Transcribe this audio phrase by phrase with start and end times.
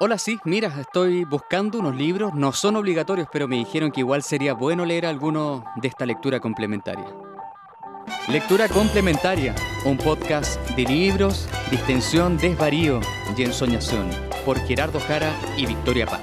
[0.00, 4.22] Hola, sí, mira, estoy buscando unos libros, no son obligatorios, pero me dijeron que igual
[4.22, 7.04] sería bueno leer alguno de esta lectura complementaria.
[8.28, 13.00] Lectura complementaria, un podcast de libros, distensión, desvarío
[13.36, 14.08] y ensoñación,
[14.44, 16.22] por Gerardo Jara y Victoria Paz.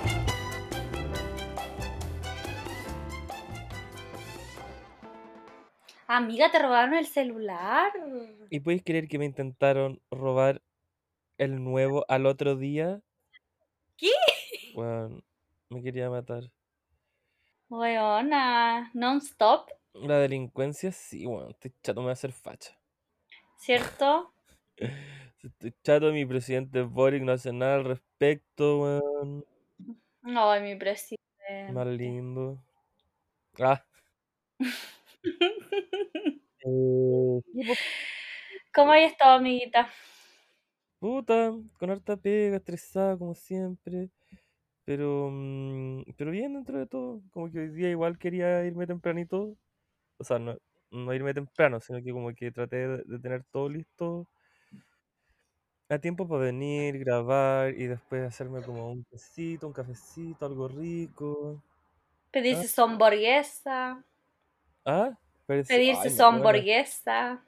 [6.07, 7.91] Amiga, te robaron el celular.
[8.49, 10.61] ¿Y puedes creer que me intentaron robar
[11.37, 13.01] el nuevo al otro día?
[13.97, 14.09] ¿Qué?
[14.73, 15.23] Bueno,
[15.69, 16.51] me quería matar.
[17.69, 22.79] Weona, non-stop, La delincuencia, sí, bueno, estoy chato, me va a hacer facha.
[23.57, 24.31] ¿cierto?
[25.43, 29.45] Estoy chato, mi presidente Boric no hace nada al respecto, weón.
[30.23, 31.21] Ay, mi presidente.
[31.67, 32.63] Más lindo.
[33.59, 33.85] Ah.
[36.65, 37.41] Eh,
[38.73, 39.89] ¿Cómo has estado, amiguita?
[41.05, 44.09] Puta, con harta pega, estresada como siempre.
[44.85, 47.21] Pero, mm, pero bien dentro de todo.
[47.31, 49.57] Como que hoy día igual quería irme tempranito.
[50.19, 50.57] O sea, no,
[50.91, 54.27] no irme temprano, sino que como que traté de, de tener todo listo
[55.89, 61.61] a tiempo para venir, grabar y después hacerme como un tecito, un cafecito, algo rico.
[62.31, 64.03] Pedirse su hamburguesa.
[64.85, 65.73] Ah, parece.
[65.73, 67.41] Pedirse ay, su hamburguesa.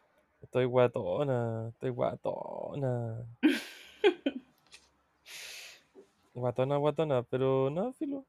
[0.47, 3.25] Estoy guatona, estoy guatona.
[6.33, 8.23] Guatona, guatona, pero no, filo.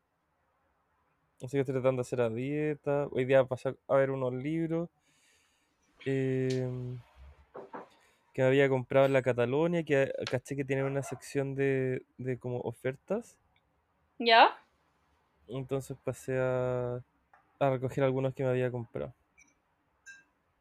[1.36, 3.06] Así que estoy tratando de hacer la dieta.
[3.12, 4.88] Hoy día pasé a ver unos libros
[6.04, 6.98] em,
[8.34, 12.36] que me había comprado en la Catalonia, que caché que tienen una sección de, de
[12.36, 13.36] como ofertas.
[14.18, 14.58] ¿Ya?
[15.46, 16.96] Entonces pasé a,
[17.60, 19.14] a recoger algunos que me había comprado.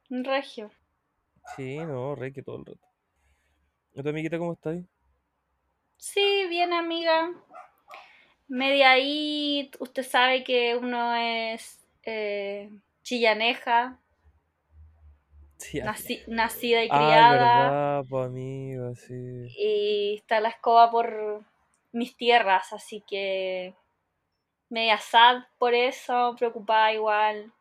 [0.09, 0.69] Regio.
[1.55, 2.87] Sí, no, rey que todo el rato.
[3.93, 4.85] ¿Y tu amiguita cómo estáis?
[5.99, 7.31] Sí, bien, amiga.
[8.47, 9.71] Media ahí.
[9.79, 12.71] Usted sabe que uno es eh,
[13.03, 13.99] chillaneja,
[15.57, 17.27] Sí, naci- nacida y Ah, criada.
[17.27, 19.55] verdad, pues amigo, sí.
[19.57, 21.43] y está la escoba por
[21.91, 23.75] mis tierras, así que
[24.69, 27.53] media sad por eso, preocupada igual.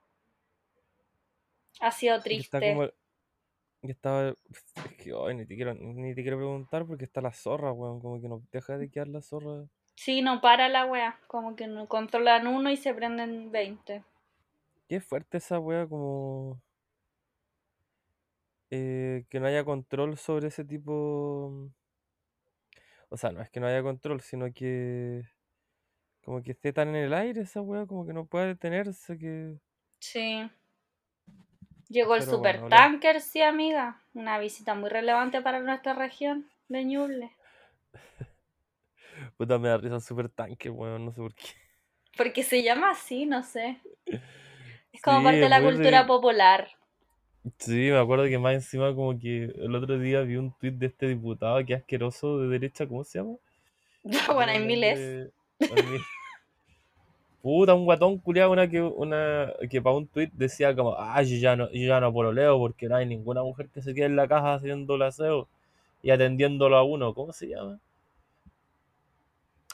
[1.80, 2.62] Ha sido está triste.
[2.62, 2.84] como.
[3.86, 4.34] Y estaba.
[4.50, 8.00] Es que hoy ni te quiero, ni te quiero preguntar porque está la zorra, weón.
[8.00, 9.66] Como que no deja de quedar la zorra.
[9.94, 14.04] Sí, no para la wea, como que no controlan uno y se prenden 20.
[14.88, 16.60] Qué fuerte esa wea, como.
[18.70, 21.70] eh, que no haya control sobre ese tipo.
[23.08, 25.22] O sea, no es que no haya control, sino que.
[26.24, 29.58] Como que esté tan en el aire esa wea, como que no pueda detenerse, que.
[30.00, 30.50] Sí.
[31.88, 34.00] Llegó el Pero bueno, super tanker, sí, amiga.
[34.14, 37.32] Una visita muy relevante para nuestra región de Ñuble.
[39.36, 41.46] Puta, me da risa super tanque, weón, no sé por qué.
[42.16, 43.80] Porque se llama así, no sé.
[44.92, 46.68] Es como Sí, parte de la cultura popular.
[47.58, 50.86] Sí, me acuerdo que más encima como que el otro día vi un tuit de
[50.86, 53.36] este diputado que es asqueroso de derecha, ¿cómo se llama?
[54.34, 55.30] bueno, hay miles.
[57.46, 61.36] Puta, un guatón culiado una que una que para un tuit decía como, ah, yo
[61.36, 64.16] ya no, yo ya no pololeo porque no hay ninguna mujer que se quede en
[64.16, 65.46] la casa haciendo el aseo
[66.02, 67.78] y atendiéndolo a uno, ¿cómo se llama?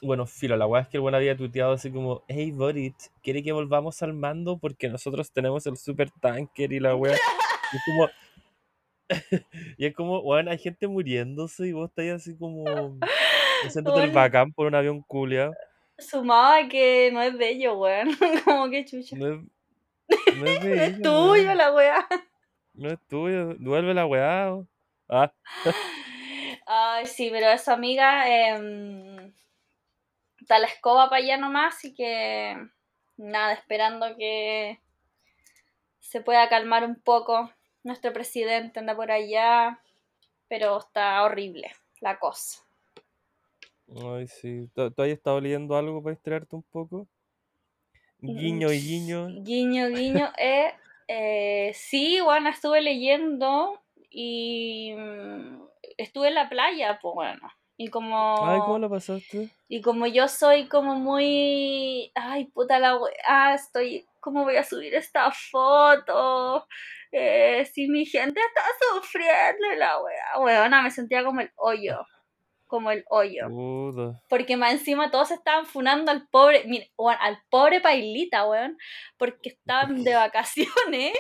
[0.03, 3.43] Bueno, filo, la weá es que el buen había tuiteado así como, hey Boric, ¿quiere
[3.43, 4.59] que volvamos al mando?
[4.59, 7.17] Porque nosotros tenemos el super tanker y la weá.
[7.73, 8.09] Y es como,
[9.79, 12.65] y es como, weón, hay gente muriéndose y vos estás así como
[13.65, 14.21] haciéndote el Bueno.
[14.21, 15.55] bacán por un avión culiado.
[15.99, 18.09] Sumado a que no es de ellos, weón.
[18.45, 19.17] como que chucha.
[19.17, 19.41] No es,
[20.37, 21.59] no es de es ellos, tuyo weón.
[21.59, 22.09] la weá.
[22.75, 24.53] No es tuyo, devuelve la weá.
[24.55, 24.67] o-
[25.09, 25.33] Ah,
[26.67, 29.33] Ay, sí, pero esa amiga em,
[30.41, 32.57] está la escoba para allá nomás, así que
[33.19, 34.81] nada, esperando que
[36.01, 37.53] se pueda calmar un poco.
[37.85, 39.81] Nuestro presidente anda por allá,
[40.49, 42.63] pero está horrible la cosa.
[43.89, 44.69] Ay, sí.
[44.75, 47.09] ¿Tú, tú has estado leyendo algo para distraerte un poco?
[48.19, 49.27] Guiño y guiño.
[49.43, 50.33] Guiño, guiño.
[50.39, 50.73] Eh,
[51.09, 53.81] eh, sí, bueno, estuve leyendo
[54.11, 55.61] y mm,
[55.99, 57.41] estuve en la playa, pues bueno.
[57.77, 58.47] Y como...
[58.47, 59.51] Ay, ¿cómo lo pasaste?
[59.69, 62.13] Y como yo soy como muy.
[62.15, 64.07] Ay, puta la weá, estoy.
[64.21, 66.69] ¿Cómo voy a subir esta foto?
[67.11, 68.63] Eh, si mi gente está
[68.95, 70.39] sufriendo la weá.
[70.39, 72.07] Weona, me sentía como el hoyo.
[72.73, 73.51] Como el hoyo.
[74.31, 76.65] Porque más encima todos estaban funando al pobre.
[76.65, 76.87] Mira,
[77.21, 78.79] al pobre Pailita, weón.
[79.19, 81.13] Porque estaban de vacaciones.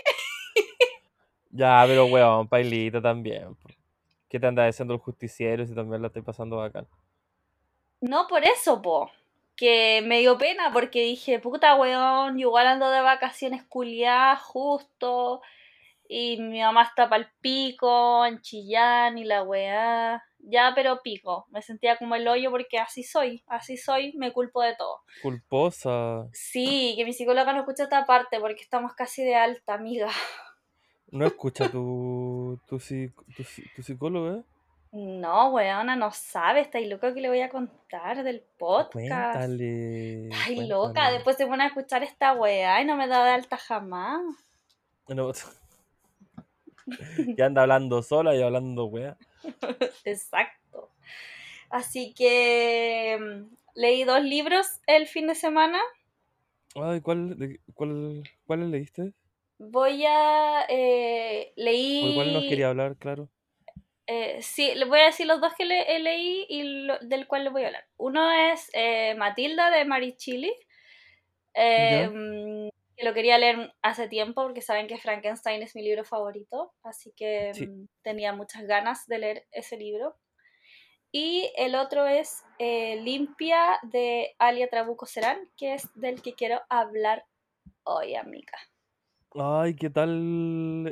[1.50, 3.54] Ya, pero weón, pailita también.
[4.31, 6.88] ¿Qué te anda diciendo el justiciero si también la estoy pasando bacán?
[8.00, 9.10] No por eso, po.
[9.55, 15.43] Que me dio pena porque dije, puta weón, yo igual ando de vacaciones culiadas justo.
[16.08, 20.25] Y mi mamá está pa'l pico, en Chillán y la weá.
[20.43, 21.47] Ya, pero pico.
[21.50, 23.44] Me sentía como el hoyo porque así soy.
[23.47, 25.03] Así soy, me culpo de todo.
[25.23, 26.27] Culposa.
[26.33, 30.09] Sí, que mi psicóloga no escucha esta parte porque estamos casi de alta, amiga.
[31.11, 33.44] ¿No escucha tu, tu, tu,
[33.77, 34.43] tu psicóloga?
[34.93, 36.61] No, weona, no sabe.
[36.61, 38.93] Estáis loca que le voy a contar del podcast.
[38.93, 40.29] Cuéntale.
[40.44, 43.56] Ay, loca, después se pone a escuchar esta weá y no me da de alta
[43.56, 44.21] jamás.
[45.09, 45.33] No.
[47.39, 49.17] Ya anda hablando sola y hablando wea.
[50.05, 50.91] Exacto.
[51.71, 55.81] Así que mm, leí dos libros el fin de semana.
[56.75, 59.15] Ay, ¿cuál, de- cuál, ¿cuáles leíste?
[59.59, 60.67] Voy a...
[60.69, 61.53] eh,
[62.00, 62.44] ¿O de cuál nos leí...
[62.44, 63.31] quería hablar, claro?
[64.06, 67.27] eh, sí, les voy a decir los dos que le- eh, leí y lo- del
[67.27, 67.85] cual les voy a hablar.
[67.97, 70.53] Uno es eh, Matilda de Marichili.
[71.55, 72.12] eh, ¿Ya?
[72.12, 72.62] mm,
[72.97, 76.75] que lo quería leer hace tiempo porque saben que Frankenstein es mi libro favorito.
[76.83, 77.67] Así que Sí.
[77.67, 80.17] mm, tenía muchas ganas de leer ese libro.
[81.12, 86.61] Y el otro es eh, Limpia de Alia Trabuco Serán, que es del que quiero
[86.71, 87.27] hablar
[87.85, 88.59] hoy, amiga.
[89.35, 90.11] Ay, ¿qué tal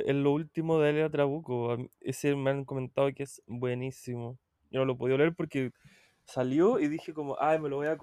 [0.05, 1.77] en lo último de Elia Trabuco?
[1.99, 4.39] Ese me han comentado que es buenísimo.
[4.71, 5.71] Yo no lo podía leer porque
[6.25, 7.97] salió y dije como, ay, me lo voy a,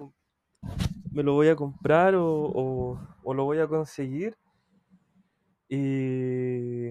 [1.19, 4.37] me lo voy a comprar o, o- o lo voy a conseguir.
[5.67, 6.87] Y,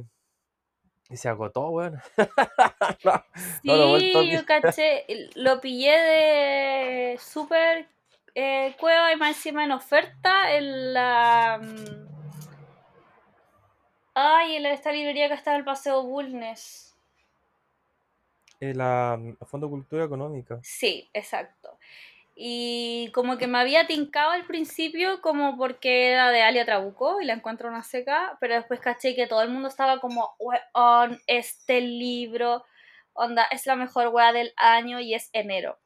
[1.11, 1.99] y se agotó, weón.
[3.05, 3.23] No,
[3.63, 7.89] Sí, yo caché, lo pillé de súper
[8.35, 11.59] eh, cueva y más encima en oferta en la...
[11.63, 12.09] mm,
[14.15, 16.95] Ay, en esta librería que está en el Paseo Bulnes.
[18.61, 20.59] Eh, la mm, Fondo Cultura Económica.
[20.63, 21.79] Sí, exacto.
[22.40, 27.25] Y como que me había tincado al principio como porque era de Alia Trabuco y
[27.25, 31.81] la encuentro una seca, pero después caché que todo el mundo estaba como, weón, este
[31.81, 32.64] libro,
[33.12, 35.81] onda, es la mejor wea del año y es enero.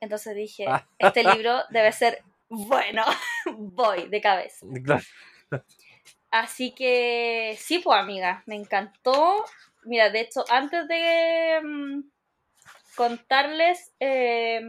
[0.00, 0.88] Entonces dije, Ah.
[0.98, 3.04] este libro debe ser bueno,
[3.56, 4.66] voy de cabeza.
[6.32, 9.44] Así que sí, pues amiga, me encantó.
[9.84, 12.00] Mira, de hecho, antes de mm,
[12.96, 14.62] contarles eh,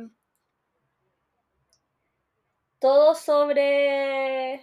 [2.82, 4.56] todo sobre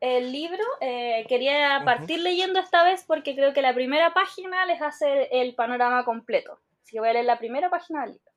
[0.00, 4.82] el libro, eh, quería partir leyendo esta vez porque creo que la primera página les
[4.82, 6.58] hace el panorama completo.
[6.82, 8.32] Así que voy a leer la primera página del libro.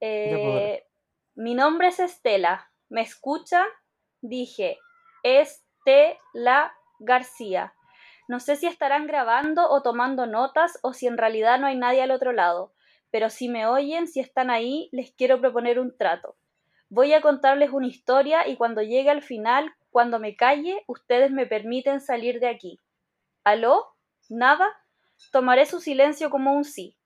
[0.00, 0.86] Eh,
[1.34, 2.70] mi nombre es Estela.
[2.88, 3.66] ¿Me escucha?
[4.22, 4.78] Dije,
[5.22, 7.74] Estela García.
[8.26, 12.02] No sé si estarán grabando o tomando notas o si en realidad no hay nadie
[12.02, 12.72] al otro lado,
[13.10, 16.37] pero si me oyen, si están ahí, les quiero proponer un trato.
[16.90, 21.46] Voy a contarles una historia y cuando llegue al final, cuando me calle, ustedes me
[21.46, 22.80] permiten salir de aquí.
[23.44, 23.86] ¿Aló?
[24.30, 24.66] ¿Nada?
[25.30, 26.96] Tomaré su silencio como un sí.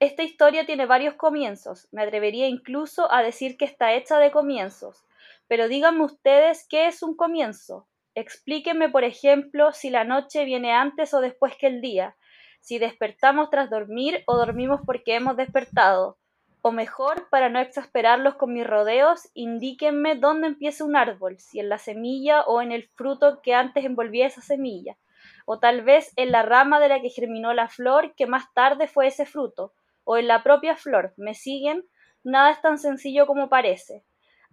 [0.00, 5.04] Esta historia tiene varios comienzos, me atrevería incluso a decir que está hecha de comienzos.
[5.46, 7.86] Pero díganme ustedes qué es un comienzo.
[8.16, 12.16] Explíquenme, por ejemplo, si la noche viene antes o después que el día,
[12.60, 16.18] si despertamos tras dormir o dormimos porque hemos despertado.
[16.62, 21.68] O mejor, para no exasperarlos con mis rodeos, indíquenme dónde empieza un árbol, si en
[21.68, 24.96] la semilla o en el fruto que antes envolvía esa semilla,
[25.44, 28.86] o tal vez en la rama de la que germinó la flor que más tarde
[28.86, 31.14] fue ese fruto, o en la propia flor.
[31.16, 31.84] ¿Me siguen?
[32.22, 34.04] Nada es tan sencillo como parece.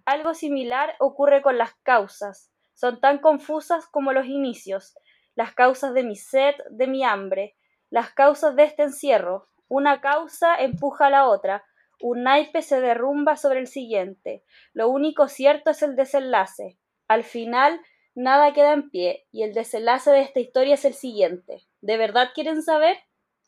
[0.05, 2.51] Algo similar ocurre con las causas.
[2.73, 4.97] Son tan confusas como los inicios.
[5.35, 7.55] Las causas de mi sed, de mi hambre.
[7.89, 9.49] Las causas de este encierro.
[9.67, 11.63] Una causa empuja a la otra.
[12.01, 14.43] Un naipe se derrumba sobre el siguiente.
[14.73, 16.77] Lo único cierto es el desenlace.
[17.07, 17.81] Al final,
[18.15, 21.65] nada queda en pie, y el desenlace de esta historia es el siguiente.
[21.81, 22.97] ¿De verdad quieren saber?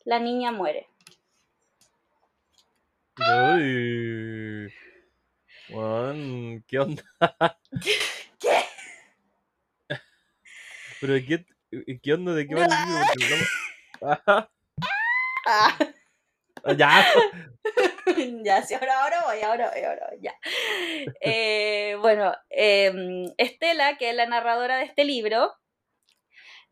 [0.04, 0.88] La niña muere.
[3.18, 4.72] Uy.
[6.66, 7.02] ¿qué onda?
[8.40, 8.50] ¿Qué?
[11.00, 12.34] ¿Pero de qué, y qué onda?
[12.34, 12.70] ¿De qué va el
[13.18, 13.36] libro?
[14.02, 14.50] Ajá.
[15.44, 15.76] Ah.
[16.76, 17.04] Ya.
[18.44, 20.34] ya, sí, ahora, ahora voy, ahora voy, ahora voy, ya.
[21.20, 25.52] Eh, bueno, em, Estela, que es la narradora de este libro,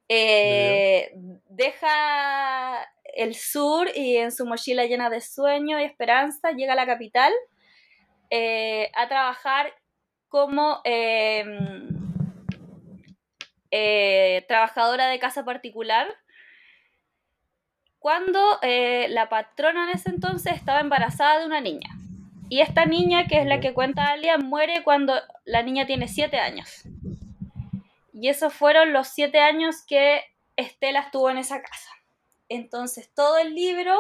[0.09, 1.13] eh,
[1.49, 6.87] deja el sur y en su mochila llena de sueño y esperanza llega a la
[6.87, 7.33] capital
[8.31, 9.73] eh, a trabajar
[10.29, 11.89] como em,
[14.49, 16.09] trabajadora de casa particular
[18.01, 21.91] cuando eh, la patrona en ese entonces estaba embarazada de una niña.
[22.49, 25.15] Y esta niña, que es la que cuenta Alia, muere cuando
[25.45, 26.83] la niña tiene siete años.
[28.13, 30.23] Y esos fueron los siete años que
[30.57, 31.91] Estela estuvo en esa casa.
[32.49, 33.97] Entonces todo el libro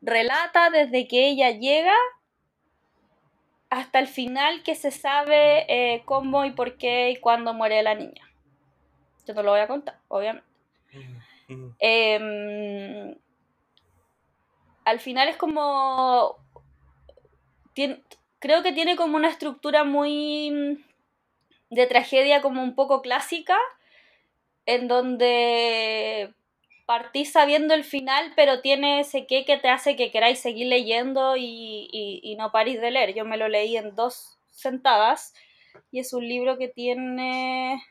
[0.00, 1.94] relata desde que ella llega
[3.70, 7.94] hasta el final que se sabe eh, cómo y por qué y cuándo muere la
[7.94, 8.22] niña.
[9.26, 10.45] Yo no lo voy a contar, obviamente.
[11.48, 13.16] Em,
[14.84, 16.36] al final es como...
[18.38, 20.84] creo que tiene como una estructura muy
[21.70, 23.58] de tragedia como un poco clásica,
[24.66, 26.34] en donde
[26.86, 31.36] partís sabiendo el final, pero tiene ese qué que te hace que queráis seguir leyendo
[31.36, 33.14] y, no parís de leer.
[33.14, 35.34] Yo me lo leí en dos sentadas
[35.90, 37.82] y es un libro que tiene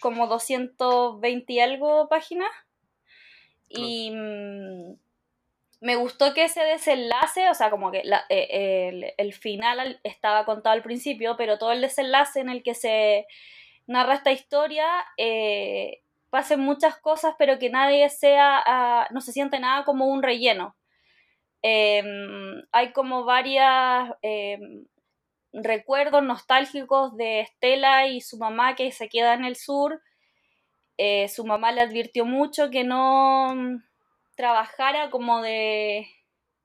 [0.00, 2.50] como 220 y algo páginas.
[3.68, 4.94] Y mm,
[5.80, 10.82] me gustó que ese desenlace, o sea, como que eh, el, final estaba contado al
[10.82, 13.26] principio, pero todo el desenlace en el que se
[13.86, 14.86] narra esta historia
[15.18, 20.22] eh, pasen muchas cosas, pero que nadie sea, ah, no se siente nada como un
[20.22, 20.74] relleno.
[21.62, 24.86] Em, hay como varias em,
[25.62, 30.02] recuerdos nostálgicos de Estela y su mamá que se queda en el sur.
[30.96, 33.84] Eh, su mamá le advirtió mucho que no mm,
[34.36, 36.06] trabajara como de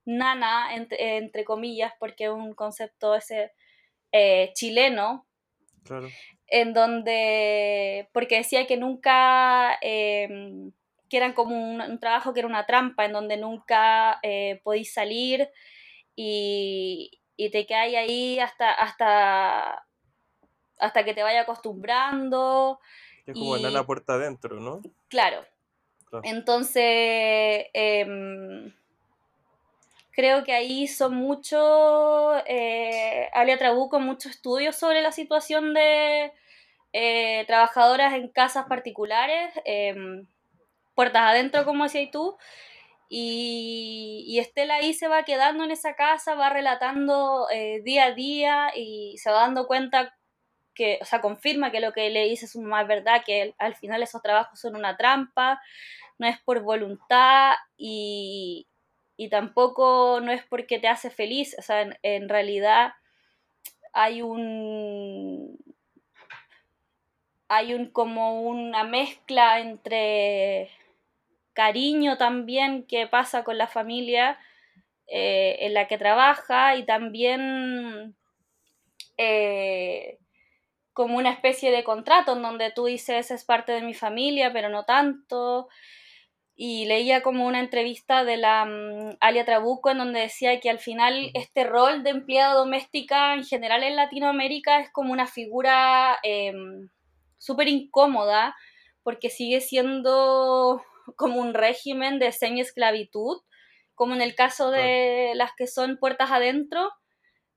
[0.05, 3.51] nana, entre, comillas, porque es un concepto ese
[4.11, 5.25] eh, chileno.
[5.83, 6.09] Claro
[6.49, 10.71] en donde, porque decía que nunca, em,
[11.09, 15.49] que eran como un, trabajo que era una trampa, en donde nunca eh, podís salir
[16.15, 19.85] y, y te quedáis ahí hasta, hasta,
[20.77, 22.81] hasta que te vaya acostumbrando.
[23.25, 24.81] Es como andar la puerta adentro, ¿no?
[25.07, 25.45] Claro.
[26.23, 28.73] Entonces, em,
[30.11, 36.33] creo que ahí hizo mucho, eh, Alia Trabuco, mucho estudio sobre la situación de
[36.91, 40.27] eh, trabajadoras en casas particulares, em,
[40.93, 42.35] puertas adentro, como decías tú,
[43.09, 48.71] y, Estela ahí se va quedando en esa casa, va relatando eh, día a día
[48.75, 50.15] y se va dando cuenta
[50.75, 53.75] que, o sea, confirma que lo que le dice su mamá es verdad, que al
[53.75, 55.59] final esos trabajos son una trampa,
[56.19, 58.67] no es por voluntad y,
[59.19, 62.93] y tampoco no es porque te hace feliz, o sea, en, realidad
[63.91, 65.57] hay un
[67.49, 70.69] hay un como una mezcla entre
[71.53, 74.37] cariño también que pasa con la familia
[75.07, 78.15] eh, en la que trabaja y también
[79.17, 80.19] eh,
[80.93, 84.69] como una especie de contrato en donde tú dices es parte de mi familia pero
[84.69, 85.67] no tanto
[86.61, 90.79] y leía como una entrevista de la mm, Alia Trabuco en donde decía que al
[90.79, 96.89] final este rol de empleada doméstica en general en Latinoamérica es como una figura em,
[97.37, 98.57] súper incómoda
[99.03, 100.83] porque sigue siendo
[101.15, 103.41] como un régimen de semi-esclavitud,
[103.95, 106.89] como en el caso de las que son puertas adentro,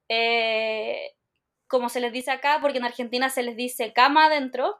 [0.08, 1.12] eh,
[1.68, 4.76] como se les dice acá, porque en Argentina se les dice cama adentro,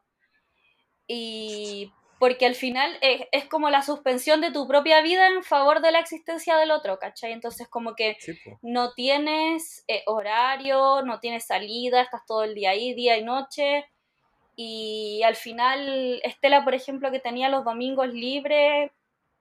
[1.06, 5.90] y porque al final es, como la suspensión de tu propia vida en favor de
[5.90, 7.32] la existencia del otro, ¿cachai?
[7.32, 8.16] Entonces como que
[8.62, 13.86] no tienes eh, horario, no tienes salida, estás todo el día ahí, día y noche,
[14.56, 18.90] y al final Estela, por ejemplo, que tenía los domingos libres,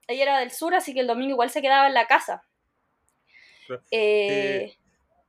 [0.08, 2.44] ella era del sur, así que el domingo igual se quedaba en la casa.
[3.90, 4.76] Eh,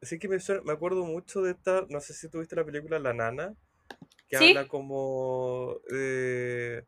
[0.00, 3.12] sí que me, me acuerdo mucho de esta, no sé si tuviste la película La
[3.12, 3.54] Nana,
[4.28, 5.76] que habla como...
[5.92, 6.82] Eh,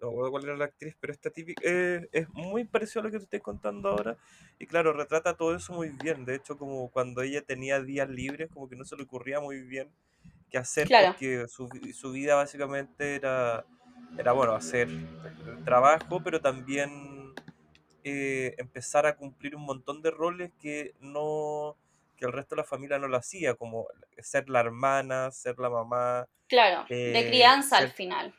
[0.00, 3.10] no recuerdo cuál era la actriz, pero esta típica eh, es muy parecido a lo
[3.10, 4.16] que te estoy contando ahora.
[4.60, 6.24] Y claro, retrata todo eso muy bien.
[6.24, 9.60] De hecho, como cuando ella tenía días libres, como que no se le ocurría muy
[9.60, 9.90] bien
[10.50, 13.64] qué hacer, porque su, su, vida básicamente era,
[14.16, 14.88] era, bueno, hacer
[15.64, 17.34] trabajo, pero también
[18.04, 21.76] eh, empezar a cumplir un montón de roles que no
[22.16, 23.86] que el resto de la familia no lo hacía, como
[24.18, 26.26] ser la hermana, ser la mamá.
[26.48, 28.34] Claro, de eh, crianza al final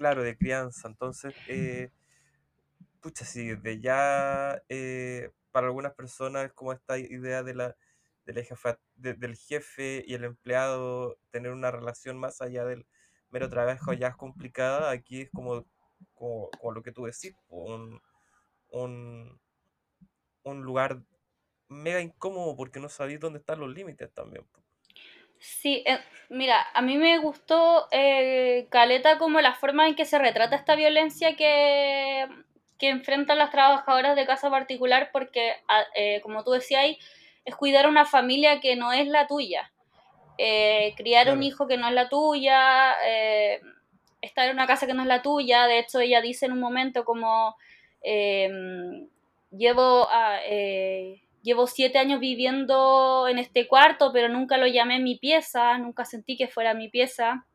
[0.00, 0.88] claro, de crianza.
[0.88, 1.90] Entonces, eh,
[3.02, 7.76] pucha, sí, de ya eh, para algunas personas es como esta idea de la,
[8.26, 12.86] jefa, del jefe y el empleado tener una relación más allá del
[13.30, 14.90] mero trabajo ya es complicada.
[14.90, 15.66] Aquí es como,
[16.14, 18.00] como, lo que tú decís, un,
[18.70, 19.40] un,
[20.42, 21.02] un lugar
[21.68, 24.44] mega incómodo porque no sabéis dónde están los límites también.
[25.38, 25.98] Sí, eh,
[26.28, 30.74] mira, a mí me gustó eh, Caleta como la forma en que se retrata esta
[30.76, 32.28] violencia que,
[32.82, 35.54] enfrentan las trabajadoras de casa particular porque,
[35.94, 36.96] eh, como tú decías,
[37.44, 39.72] es cuidar a una familia que no es la tuya.
[40.38, 43.60] Eh, criar un hijo que no es la tuya, eh,
[44.22, 45.66] estar en una casa que no es la tuya.
[45.66, 47.56] De hecho, ella dice en un momento como
[48.02, 49.08] em,
[49.50, 50.08] llevo,
[50.46, 56.04] eh, llevo siete años viviendo en este cuarto, pero nunca lo llamé mi pieza, nunca
[56.04, 57.46] sentí que fuera mi pieza.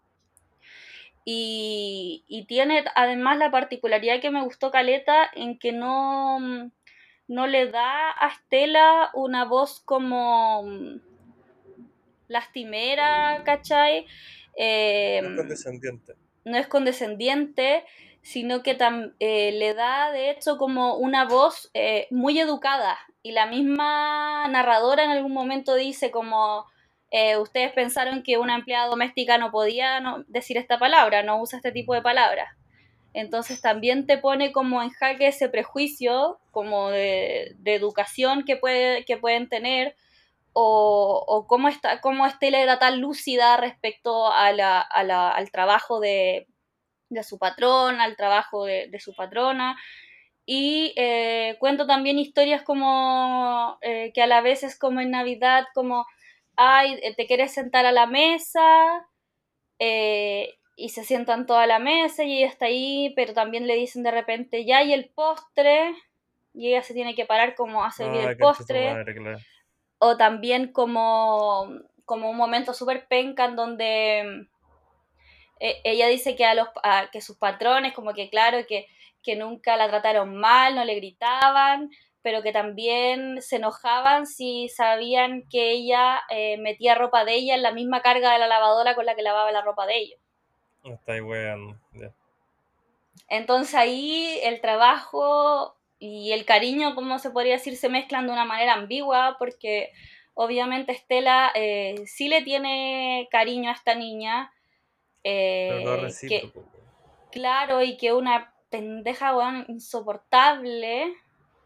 [1.27, 6.69] Y, y tiene además la particularidad que me gustó Caleta en que no,
[7.27, 10.63] no le da a Estela una voz como
[12.27, 14.05] lastimera, ¿cachai?
[14.55, 16.13] Eh, no es condescendiente.
[16.43, 17.83] No es condescendiente,
[18.21, 18.77] sino que
[19.19, 22.97] eh, le da de hecho como una voz eh, muy educada.
[23.23, 26.65] Y la misma narradora en algún momento dice como,
[27.39, 31.95] ustedes pensaron que una empleada doméstica no podía decir esta palabra, no usa este tipo
[31.95, 32.49] de palabras.
[33.15, 39.05] Entonces también te pone como en jaque ese prejuicio como de, de educación que, puede,
[39.05, 39.95] que pueden tener
[40.57, 44.57] o, cómo, está, cómo Estela era tan lúcida respecto al
[45.51, 46.47] trabajo de,
[47.23, 49.77] su patrón, al trabajo de, su patrona.
[50.45, 55.65] Y eh, cuento también historias como eh, que a la vez es como en Navidad,
[55.73, 56.05] como,
[56.55, 58.61] ay, eh, te quieres sentar a la mesa,
[60.75, 64.11] y se sientan toda la mesa y ella está ahí, pero también le dicen de
[64.11, 65.95] repente, ya hay el postre,
[66.53, 68.93] y ella se tiene que parar como a servir el postre.
[69.99, 71.67] o también como,
[72.05, 74.47] como un momento súper penca en donde
[75.59, 76.67] eh, ella dice que, a los,
[77.11, 78.87] que sus patrones, como que claro, que,
[79.23, 81.89] que nunca la trataron mal, no le gritaban,
[82.21, 87.61] pero que también se enojaban si sabían que ella eh, metía ropa de ella en
[87.61, 90.24] la misma carga de la lavadora con la que lavaba la ropa de ellos.
[90.85, 91.21] Está ahí
[93.27, 98.45] Entonces ahí el trabajo y el cariño, como se podría decir, se mezclan de una
[98.45, 99.91] manera ambigua porque
[100.33, 104.53] obviamente Estela eh, sí le tiene cariño a esta niña.
[105.23, 106.51] Eh, Pero no que,
[107.31, 109.33] claro, y que una pendeja
[109.67, 111.15] insoportable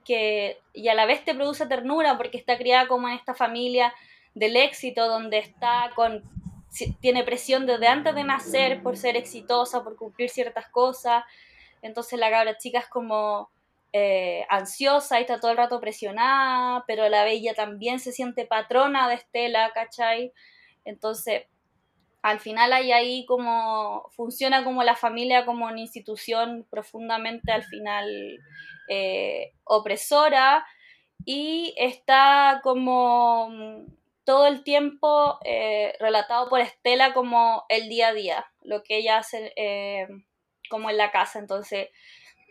[0.06, 3.94] que, y a la vez te produce ternura porque está criada como en esta familia
[4.34, 6.24] del éxito donde está con
[7.00, 11.24] tiene presión desde antes de nacer por ser exitosa, por cumplir ciertas cosas.
[11.82, 13.50] Entonces la cabra chica es como
[13.92, 19.08] eh, ansiosa y está todo el rato presionada, pero la bella también se siente patrona
[19.10, 20.32] de Estela, ¿cachai?
[20.86, 21.44] Entonces,
[22.22, 28.40] al final hay ahí como, funciona como la familia como una institución profundamente al final
[28.90, 30.66] eh, opresora
[31.26, 33.50] y está como
[34.30, 39.18] todo el tiempo eh, relatado por Estela como el día a día, lo que ella
[39.18, 39.52] hace
[40.70, 41.40] como en la casa.
[41.40, 41.90] Entonces,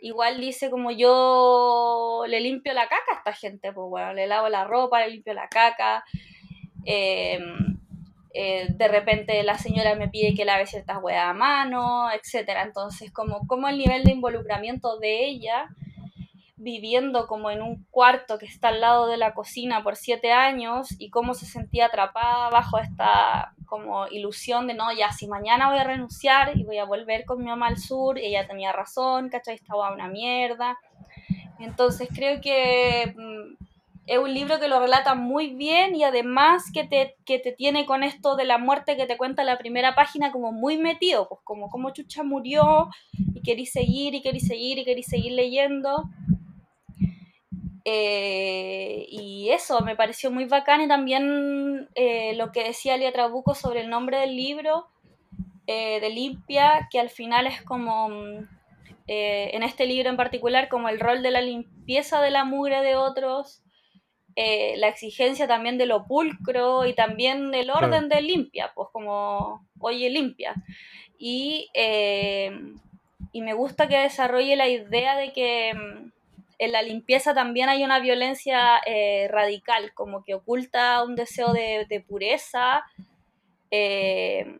[0.01, 4.49] igual dice como yo le limpio la caca a esta gente, pues bueno, le lavo
[4.49, 6.03] la ropa, le limpio la caca.
[6.83, 7.39] Eh,
[8.33, 12.63] de repente la señora me pide que lave ciertas huevas a mano, etcétera.
[12.63, 15.69] Entonces, como, como el nivel de involucramiento de ella
[16.59, 20.89] viviendo como en un cuarto que está al lado de la cocina por siete años
[20.99, 25.79] y cómo se sentía atrapada bajo esta como ilusión de no, ya si mañana voy
[25.79, 29.55] a renunciar y voy a volver con mi mamá al sur, ella tenía razón, ¿cachai?
[29.55, 30.77] Estaba una mierda.
[31.59, 33.63] Entonces creo que mm,
[34.07, 37.85] es un libro que lo relata muy bien y además que te, que te tiene
[37.85, 41.41] con esto de la muerte que te cuenta la primera página como muy metido, pues
[41.43, 42.89] como como Chucha murió
[43.35, 46.05] y querís seguir y querís seguir y querís seguir leyendo.
[47.85, 53.55] Eh, y eso me pareció muy bacán y también eh, lo que decía Alia Trabuco
[53.55, 54.87] sobre el nombre del libro
[55.67, 58.47] eh, de Limpia, que al final es como, mm,
[59.07, 62.95] en este libro en particular, como el rol de la limpieza de la mugre de
[62.95, 63.63] otros,
[64.35, 70.09] la exigencia también de lo pulcro y también el orden de limpia, pues como, oye,
[70.11, 70.53] limpia.
[71.17, 71.69] Y,
[73.33, 76.11] y me gusta que desarrolle la idea de que mm,
[76.59, 82.05] en la limpieza también hay una violencia eh, radical, como que oculta un deseo de,
[82.05, 82.83] pureza,
[83.71, 84.59] eh,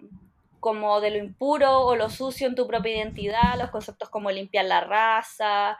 [0.62, 4.66] como de lo impuro o lo sucio en tu propia identidad, los conceptos como limpiar
[4.66, 5.78] la raza,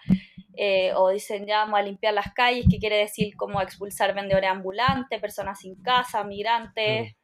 [0.58, 4.50] eh, o dicen ya vamos a limpiar las calles, que quiere decir como expulsar vendedores
[4.50, 7.16] ambulantes, personas sin casa, migrantes,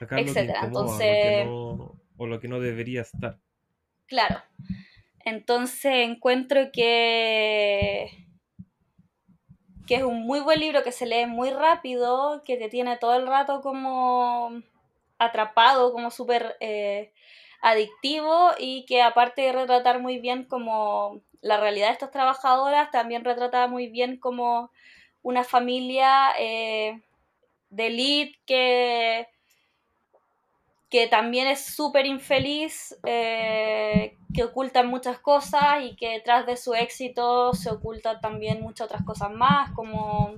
[0.00, 0.62] etcétera.
[0.64, 3.38] Entonces, o lo que no debería estar.
[4.06, 4.40] Claro.
[5.28, 8.10] Entonces encuentro que,
[9.86, 13.14] que es un muy buen libro que se lee muy rápido, que te tiene todo
[13.14, 14.62] el rato como
[15.18, 17.12] atrapado, como súper eh,
[17.60, 23.24] adictivo y que aparte de retratar muy bien como la realidad de estas trabajadoras, también
[23.24, 24.70] retrata muy bien como
[25.22, 27.02] una familia eh,
[27.68, 29.28] de elite que,
[30.90, 36.74] que también es súper infeliz, eh, que oculta muchas cosas y que detrás de su
[36.74, 40.34] éxito se ocultan también muchas otras cosas más, como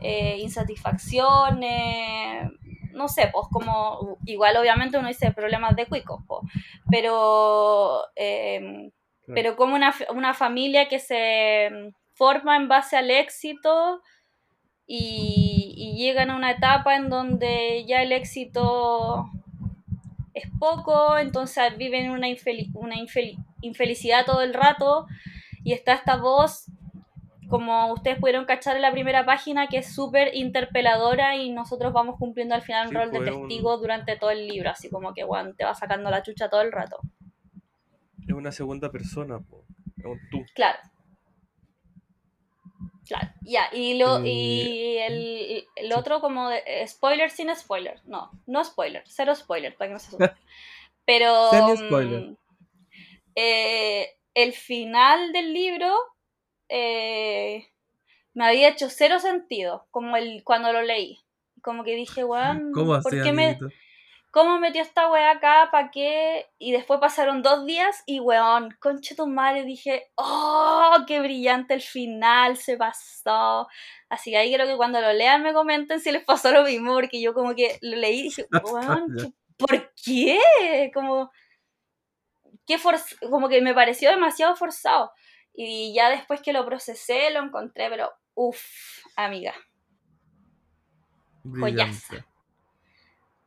[0.00, 2.52] eh, insatisfacciones,
[2.92, 6.42] no sé, pues como, igual obviamente uno dice problemas de cuicos, pues,
[6.90, 8.90] pero, em,
[9.26, 11.70] pero como una, una, familia que se
[12.14, 14.00] forma en base al éxito
[14.86, 19.30] y, y llegan a una etapa en donde ya el éxito
[20.34, 22.28] es poco, entonces viven una,
[22.74, 22.94] una
[23.60, 25.06] infelicidad todo el rato
[25.64, 26.66] y está esta voz
[27.52, 32.16] como ustedes pudieron cachar en la primera página, que es súper interpeladora y nosotros vamos
[32.18, 35.52] cumpliendo al final un rol de testigo durante todo el libro, así como que, bueno,
[35.54, 37.00] te va sacando la chucha todo el rato.
[38.26, 39.38] Es una segunda persona,
[39.98, 40.46] es un tú.
[40.54, 40.78] Claro.
[43.06, 48.30] Claro, ya, y, lo, y el, el otro como de, eh, spoiler sin spoiler, no,
[48.46, 50.32] no spoiler, cero spoiler, para que no se asuste.
[51.04, 51.50] Pero...
[51.76, 52.20] spoiler.
[52.20, 52.36] Mm,
[53.34, 55.94] eh, el final del libro
[56.68, 57.66] eh,
[58.34, 61.18] me había hecho cero sentido, como el, cuando lo leí.
[61.60, 63.58] Como que dije, weón, ¿cómo ¿por qué me,
[64.32, 65.68] ¿Cómo metió esta weá acá?
[65.70, 66.50] ¿Para qué?
[66.58, 71.82] Y después pasaron dos días y weón, concha tu madre, dije, oh, qué brillante el
[71.82, 73.68] final, se pasó.
[74.08, 76.94] Así que ahí creo que cuando lo lean me comenten si les pasó lo mismo,
[76.94, 80.40] porque yo como que lo leí y dije, weón, ¿por qué?
[80.94, 81.30] Como,
[82.66, 82.80] qué
[83.28, 85.12] como que me pareció demasiado forzado.
[85.52, 88.64] Y ya después que lo procesé, lo encontré, pero uff,
[89.14, 89.52] amiga.
[91.44, 92.31] Joyaza.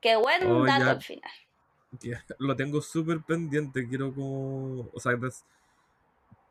[0.05, 1.31] Qué buen oh, dato al final.
[2.37, 4.87] Lo tengo súper pendiente, quiero como...
[4.93, 5.13] O sea,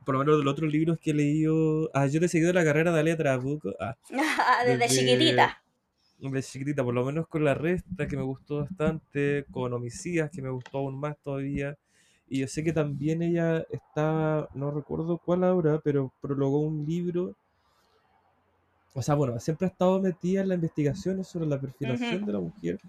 [0.05, 1.89] por lo menos de los otros libros que he leído...
[1.95, 3.73] Ah, yo te he seguido la carrera de Alia Trabuco.
[3.79, 3.95] Ah,
[4.67, 5.63] desde, chiquitita.
[6.19, 10.43] Desde chiquitita, por lo menos con La Resta, que me gustó bastante, con Homicidas, que
[10.43, 11.79] me gustó aún más todavía.
[12.27, 17.37] Y yo sé que también ella estaba, no recuerdo cuál ahora, pero prologó un libro.
[18.95, 22.41] O sea, bueno, siempre ha estado metida en las investigaciones sobre la perfilación de la
[22.41, 22.81] mujer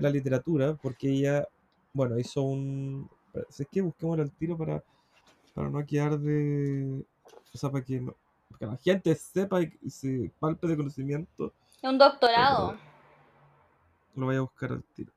[0.00, 1.46] la literatura, porque ella,
[1.92, 3.08] bueno, hizo un...
[3.48, 4.82] Es que busquemos el tiro para,
[5.54, 7.04] para no quedar de...
[7.54, 8.02] O sea, para que,
[8.60, 11.52] la gente sepa y, se palpe de conocimiento.
[11.82, 12.76] Un doctorado.
[14.16, 15.12] Lo voy a buscar al tiro.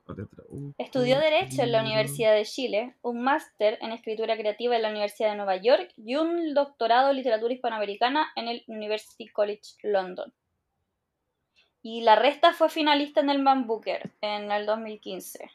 [0.77, 5.31] Estudió Derecho en la Universidad de Chile, un máster en Escritura Creativa en la Universidad
[5.31, 10.31] de Nueva York y un doctorado en Literatura Hispanoamericana en el University College London.
[11.81, 15.49] Y la resta fue finalista en el Man Booker en el 2015.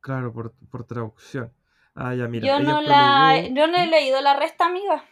[0.00, 1.52] Claro, por, traducción.
[1.94, 2.46] Ah, ya, mira.
[2.46, 5.04] Yo no, la, yo no he leído la resta, amiga.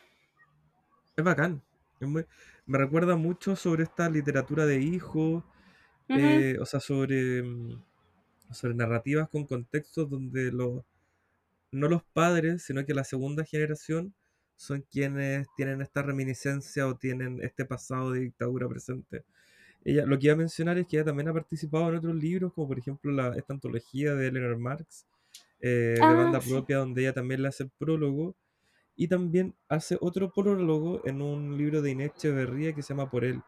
[1.16, 1.62] Es bacán.
[2.00, 5.44] me recuerda mucho sobre esta literatura de hijos
[6.08, 7.82] eh, o sea, sobre, mm,
[8.50, 10.84] sobre narrativas con contextos donde los,
[11.70, 14.14] no los padres, sino que la segunda generación
[14.56, 19.24] son quienes tienen esta reminiscencia o tienen este pasado de dictadura presente.
[19.88, 22.52] Ella, lo que iba a mencionar es que ella también ha participado en otros libros,
[22.52, 25.06] como por ejemplo la, esta antología de Eleanor Marx,
[25.60, 28.34] eh, de ah, banda propia, donde ella también le hace el prólogo,
[28.96, 33.24] y también hace otro prólogo en un libro de Inés Echeverría que se llama Por
[33.24, 33.40] él,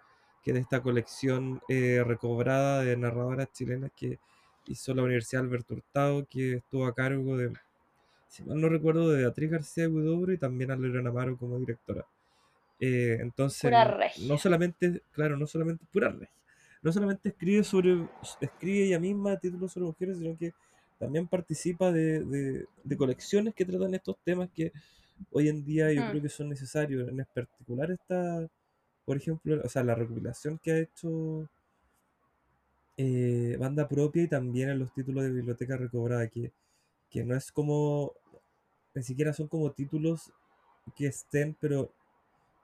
[0.42, 4.18] que de esta colección eh, recobrada de narradoras chilenas que
[4.66, 7.52] hizo la Universidad Alberto Hurtado, que estuvo a cargo de,
[8.28, 12.06] si mal no recuerdo, de Beatriz García Gudobro y también a Lorena Amaro como directora.
[12.80, 13.70] Eh, entonces,
[14.26, 16.34] no solamente, claro, no solamente, pura regia,
[16.82, 18.08] no solamente escribe sobre,
[18.40, 20.52] escribe ella misma títulos sobre mujeres, sino que
[20.98, 24.72] también participa de, de, colecciones que tratan estos temas que
[25.30, 26.10] hoy en día yo mm.
[26.10, 27.08] creo que son necesarios.
[27.08, 28.48] En particular esta
[29.10, 31.48] por ejemplo, o sea, la recopilación que ha hecho
[32.96, 36.52] eh, banda propia y también en los títulos de biblioteca recobrada, que,
[37.10, 38.12] que no es como,
[38.94, 40.32] ni siquiera son como títulos
[40.94, 41.92] que estén, pero,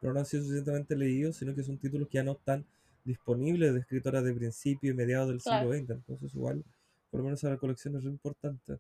[0.00, 2.64] pero no han sido suficientemente leídos, sino que son títulos que ya no están
[3.04, 5.90] disponibles de escritoras de principio y mediados del siglo XX.
[5.90, 6.64] Entonces, igual,
[7.10, 8.78] por lo menos esa recolección es muy importante.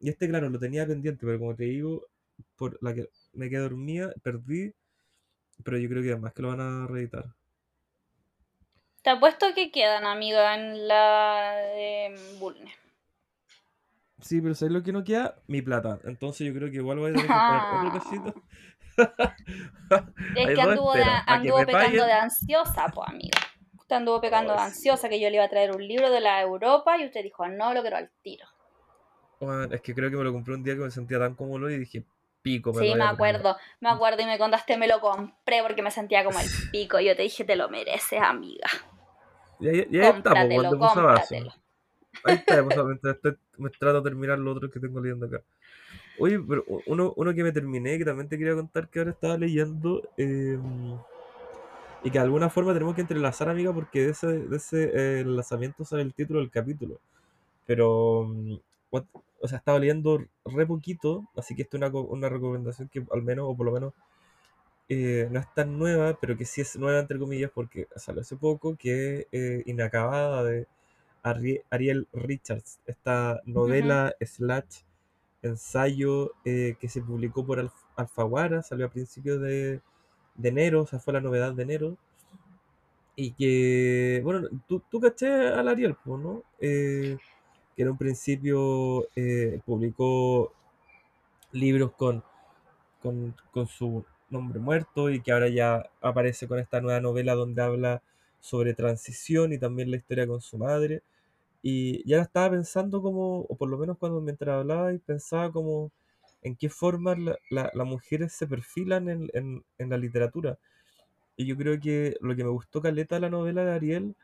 [0.00, 2.06] Y este, claro, lo tenía pendiente, pero como te digo,
[2.56, 4.72] por la que me quedé dormida, perdí
[5.62, 7.26] pero yo creo que además que lo van a reeditar.
[9.02, 12.72] Te apuesto que quedan, amiga, en la de Bulne.
[14.20, 15.36] Sí, pero ¿sabes lo que no queda?
[15.46, 16.00] Mi plata.
[16.04, 18.42] Entonces yo creo que igual voy a tener que comprar otro casito.
[20.36, 20.92] es que anduvo,
[21.26, 23.38] anduvo pecando de ansiosa, pues, amiga.
[23.78, 26.40] Usted anduvo pecando de ansiosa que yo le iba a traer un libro de la
[26.40, 28.46] Europa y usted dijo, no, lo quiero al tiro.
[29.70, 31.78] es que creo que me lo compré un día que me sentía tan cómodo y
[31.78, 32.04] dije,
[32.40, 32.72] pico.
[32.74, 36.38] sí, me acuerdo, me acuerdo y me contaste, me lo compré porque me sentía como
[36.38, 37.00] el pico.
[37.00, 38.68] Y yo te dije, te lo mereces, amiga.
[39.60, 41.34] Y ahí, y ahí está, pues, Cómpratelo, cuando puse vaso.
[41.34, 41.54] cómpratelo.
[42.24, 45.42] Ahí está, pues, me trato de terminar lo otro que tengo leyendo acá.
[46.16, 49.36] Oye, pero uno, uno que me terminé, que también te quería contar que ahora estaba
[49.38, 50.58] leyendo, eh,
[52.02, 55.20] y que de alguna forma tenemos que entrelazar, amiga, porque de ese, de ese eh,
[55.20, 57.00] enlazamiento sale el título del capítulo.
[57.66, 58.56] Pero, mm,
[58.92, 59.06] what-
[59.40, 63.22] o sea, estaba leyendo re poquito, así que esta es una, una recomendación que al
[63.22, 63.94] menos, o por lo menos,
[64.88, 68.36] eh, no es tan nueva, pero que sí es nueva, entre comillas, porque salió hace
[68.36, 70.66] poco, que es eh, Inacabada de
[71.70, 74.82] Ariel Richards, esta novela slash
[75.48, 79.80] ensayo eh, que se publicó por Alf- Alfaguara, salió a principios de,
[80.36, 81.98] de enero, o sea, fue la novedad de enero,
[83.16, 86.42] y que, bueno, tú, tú caché al Ariel, ¿no?
[86.60, 87.16] Eh,
[87.76, 90.52] que en un principio eh, publicó
[91.52, 92.22] libros con,
[93.02, 97.62] con, con su nombre muerto y que ahora ya aparece con esta nueva novela donde
[97.62, 98.02] habla
[98.40, 101.02] sobre transición y también la historia con su madre.
[101.64, 105.92] Y ya estaba pensando como, o por lo menos cuando mientras hablaba, y pensaba como
[106.42, 110.58] en qué forma la- la- las mujeres se perfilan en, en- en la literatura.
[111.36, 114.16] Y yo creo que lo que me gustó caleta de la novela de Ariel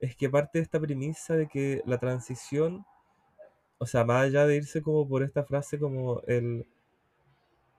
[0.00, 2.84] es que parte de esta premisa de que la transición,
[3.78, 6.66] o sea, más allá de irse como por esta frase como el,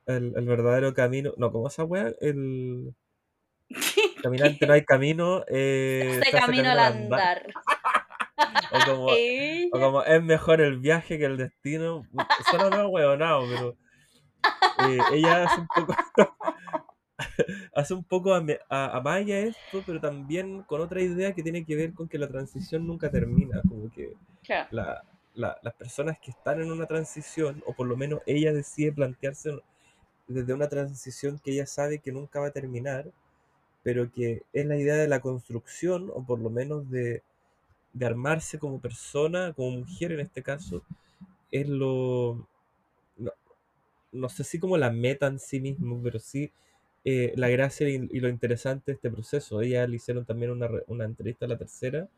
[0.08, 2.14] el, el verdadero camino, no, ¿cómo esa wea?
[2.22, 2.96] El
[4.22, 7.54] caminante no hay camino, eh, Este se camino al andar.
[8.72, 9.08] O como,
[9.72, 12.06] o como es mejor el viaje que el destino.
[12.50, 13.76] Suena medio huevonao, pero
[14.78, 15.94] eh, ella hace un poco,
[17.76, 21.66] hace un poco a, a, a Maya esto, pero también con otra idea que tiene
[21.66, 23.62] que ver con que la transición nunca termina.
[23.68, 24.68] Como que Claro.
[24.72, 25.04] la-
[25.36, 29.52] la- las personas que están en una transición, o por lo menos ella decide plantearse
[30.28, 33.12] desde una transición que ella sabe que nunca va a terminar,
[33.84, 37.24] pero que es la idea de la construcción, o por lo menos de,
[37.94, 40.84] de armarse como persona, como mujer en este caso,
[41.52, 42.48] es lo,
[43.18, 43.32] no,
[44.12, 46.52] no sé si como la meta en sí mismo, pero sí
[47.06, 49.62] eh, la gracia y, y lo interesante de este proceso.
[49.62, 52.10] Ella le hicieron también una, una entrevista a la tercera,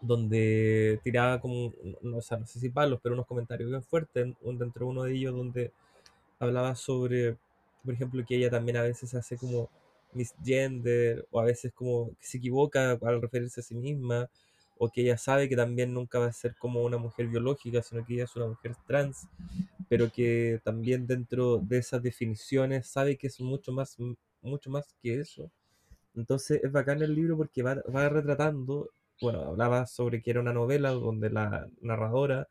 [0.00, 4.34] donde tiraba como, no, o sea, no sé si palos, pero unos comentarios bien fuertes,
[4.42, 5.72] dentro de uno de ellos donde
[6.38, 7.36] hablaba sobre,
[7.84, 9.70] por ejemplo, que ella también a veces hace como
[10.12, 14.28] misgender, o a veces como que se equivoca al referirse a sí misma,
[14.78, 18.04] o que ella sabe que también nunca va a ser como una mujer biológica, sino
[18.04, 19.28] que ella es una mujer trans,
[19.88, 23.96] pero que también dentro de esas definiciones sabe que es mucho más,
[24.42, 25.50] mucho más que eso.
[26.14, 30.52] Entonces es bacán el libro porque va, va retratando, bueno, hablaba sobre que era una
[30.54, 32.48] novela donde la narradora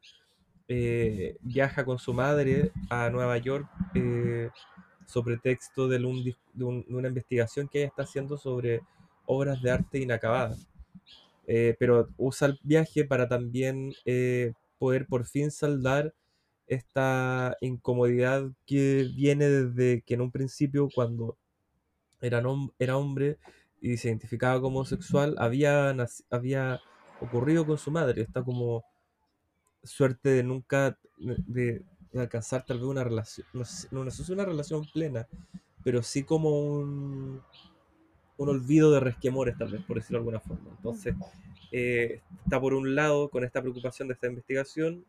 [0.68, 4.52] eh, viaja con su madre a Nueva York eh,
[5.10, 8.82] sobre texto de, un de un- de una investigación que ella está haciendo sobre
[9.26, 10.68] obras de arte inacabadas.
[11.48, 16.14] Eh, pero usa el viaje para también eh, poder por fin saldar
[16.68, 21.38] esta incomodidad que viene desde que en un principio cuando
[22.22, 22.44] era,
[22.80, 23.38] era hombre
[23.82, 25.96] y se identificaba como homosexual había,
[26.32, 26.80] había
[27.22, 28.22] ocurrido con su madre.
[28.24, 28.84] Está como
[29.84, 31.84] suerte de nunca de
[32.16, 35.28] alcanzar tal vez una relación, no sé, no sé una relación plena,
[35.84, 37.42] pero sí como un,
[38.38, 40.70] un olvido de resquemores tal vez, por decirlo de alguna forma.
[40.78, 41.16] Entonces,
[41.72, 45.06] eh, está por un lado con esta preocupación de esta investigación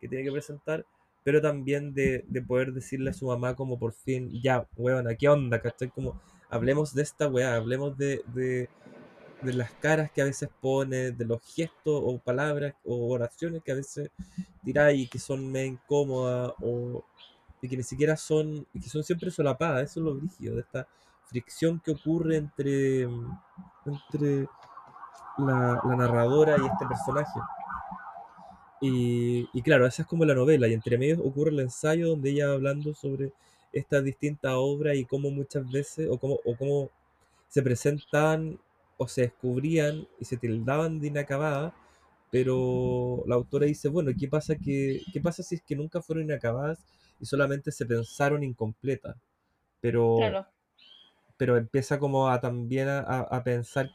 [0.00, 0.86] que tiene que presentar,
[1.22, 5.28] pero también de, de poder decirle a su mamá como por fin, ya, huevona, ¿qué
[5.28, 5.60] onda?
[5.60, 5.90] ¿Cachai?
[5.90, 8.68] Como, hablemos de esta weá, hablemos de, de,
[9.42, 13.72] de las caras que a veces pone, de los gestos o palabras o oraciones que
[13.72, 14.10] a veces
[14.64, 17.04] tiráis y que son medio incómodas o
[17.62, 20.86] y que ni siquiera son, que son siempre solapadas, eso es lo brígido de esta
[21.26, 24.48] fricción que ocurre entre, entre
[25.38, 27.40] la, narradora y este personaje.
[28.80, 32.30] Y, y claro, esa es como la novela, y entre medio ocurre el ensayo donde
[32.30, 33.32] ella va hablando sobre
[33.72, 36.88] estas distintas obras y cómo muchas veces, o cómo, o cómo
[37.48, 38.58] se presentan
[39.00, 41.74] o se descubrían y se tildaban de inacabadas,
[42.30, 46.24] pero la autora dice, bueno, ¿qué pasa, que, ¿qué pasa si es que nunca fueron
[46.26, 46.80] inacabadas
[47.20, 49.16] y solamente se pensaron incompletas?
[49.80, 50.46] Pero, Claro.
[51.36, 53.90] pero empieza como a también a, a- a pensar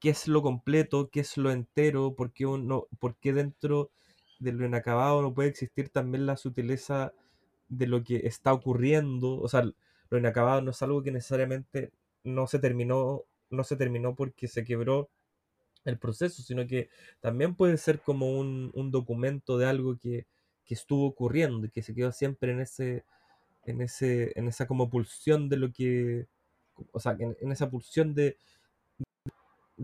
[0.00, 3.90] qué es lo completo, qué es lo entero, por qué, uno, por qué dentro
[4.38, 7.12] de lo inacabado no puede existir también la sutileza
[7.68, 9.40] de lo que está ocurriendo.
[9.40, 9.64] O sea,
[10.10, 11.92] lo inacabado no es algo que necesariamente
[12.24, 15.10] no se terminó, no se terminó porque se quebró
[15.84, 16.88] el proceso, sino que
[17.20, 20.26] también puede ser como un, un documento de algo que,
[20.64, 23.04] que estuvo ocurriendo y que se quedó siempre en ese,
[23.64, 26.26] en ese, en esa como pulsión de lo que,
[26.92, 28.36] o sea, en, esa pulsión de,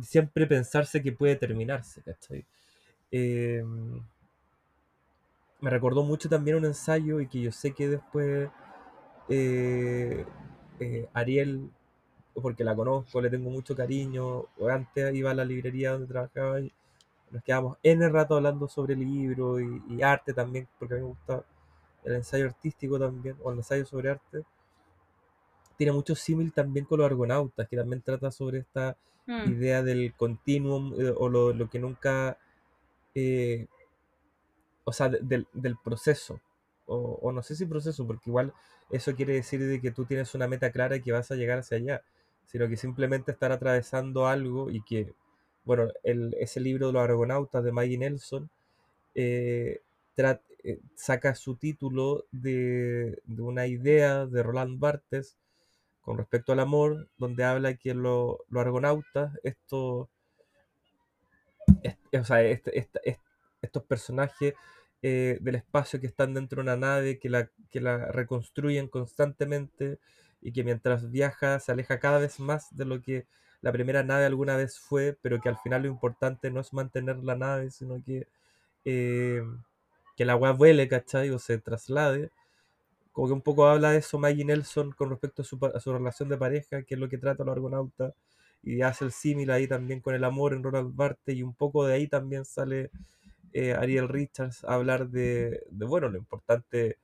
[0.02, 2.02] siempre pensarse que puede terminarse.
[3.10, 4.02] Em,
[5.60, 8.50] me recordó mucho también un ensayo y que yo sé que después
[9.28, 10.24] eh,
[10.80, 11.70] eh, Ariel,
[12.42, 16.72] porque la conozco, le tengo mucho cariño, antes iba a la librería donde trabajaba y
[17.30, 21.08] nos quedamos N rato hablando sobre libros y, y arte también, porque a mí me
[21.10, 21.44] gusta
[22.04, 24.44] el ensayo artístico también, o el ensayo sobre arte.
[25.76, 28.96] Tiene mucho símil también con los argonautas, que también trata sobre esta
[29.28, 32.38] Mm, idea del continuum eh, o lo, lo que nunca,
[33.14, 33.66] eh,
[34.84, 36.40] o sea, de- del, del proceso,
[36.86, 38.52] o, o no sé si proceso, porque igual
[38.90, 41.58] eso quiere decir de que tú tienes una meta clara y que vas a llegar
[41.58, 42.02] hacia allá,
[42.46, 45.14] sino que simplemente estar atravesando algo y que,
[45.64, 48.50] bueno, el, ese libro de los argonautas de Maggie Nelson
[49.14, 49.80] eh,
[50.16, 55.36] tra- eh, saca su título de, una idea de Roland Barthes
[56.02, 60.08] con respecto al amor, donde habla que lo- los argonautas, estos,
[61.82, 62.88] est- o sea, este-
[63.62, 64.54] estos personajes
[65.02, 69.98] eh, del espacio que están dentro de una nave, que la, que la reconstruyen constantemente
[70.46, 73.26] y que mientras viaja se aleja cada vez más de lo que
[73.62, 77.16] la primera nave alguna vez fue, pero que al final lo importante no es mantener
[77.24, 78.28] la nave, sino que,
[78.84, 79.42] eh,
[80.16, 81.30] que la agua vuele, ¿cachai?
[81.30, 82.30] O se traslade
[83.16, 85.44] como que un poco habla de eso Maggie Nelson con respecto a
[85.80, 88.12] su, relación de pareja, que es lo que trata los argonautas,
[88.62, 91.86] y hace el símil ahí también con el amor en Roland Barthes, y un poco
[91.86, 92.90] de ahí también sale
[93.54, 96.98] eh, Ariel Richards a hablar de, de, bueno, lo importante,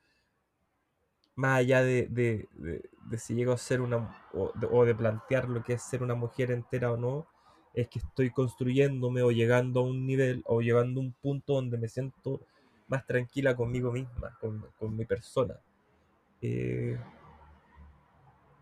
[1.36, 5.48] más allá de, de, de- si llego a ser una, o de, o de plantear
[5.48, 7.26] lo que es ser una mujer entera o no,
[7.74, 11.78] es que estoy construyéndome o llegando a un nivel o llegando a un punto donde
[11.78, 12.40] me siento
[12.88, 15.54] más tranquila conmigo misma, con, con mi persona.
[16.42, 16.98] Eh,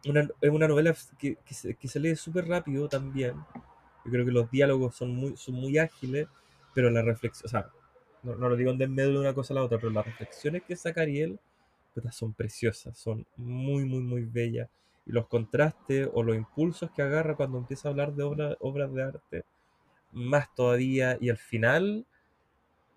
[0.07, 3.35] una, es una novela que, que se, que se lee súper rápido también.
[4.05, 6.27] Yo creo que los diálogos son muy, son muy ágiles,
[6.75, 7.71] pero la reflexión, o sea,
[8.23, 10.63] no, no lo digo en medio de una cosa a la otra, pero las reflexiones
[10.65, 11.39] que saca Ariel
[12.13, 14.69] son preciosas, son muy, muy, muy bellas.
[15.07, 18.93] Y los contrastes o los impulsos que agarra cuando empieza a hablar de obra- obras
[18.93, 19.45] de arte,
[20.13, 21.19] más todavía.
[21.21, 22.07] Y al final,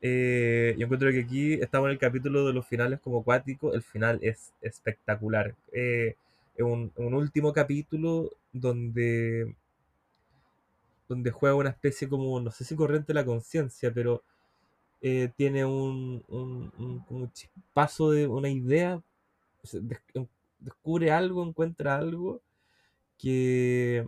[0.02, 3.74] eh, yo encuentro que aquí estamos en el capítulo de los finales como acuático.
[3.74, 5.56] El final es espectacular.
[5.74, 6.16] Eh,
[6.60, 9.56] un, último capítulo donde,
[11.08, 14.24] donde juega una especie como, no sé si corriente la conciencia, pero
[15.04, 19.04] eh, tiene un, un, un, un chispazo de una idea.
[20.60, 22.42] descubre algo, encuentra algo
[23.18, 24.08] que,